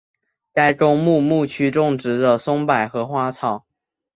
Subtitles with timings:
[0.51, 3.67] 该公墓墓区种植着松柏和花草。